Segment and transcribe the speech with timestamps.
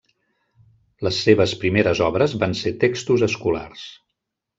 [1.07, 3.85] Les seves primeres obres van ser textos escolars.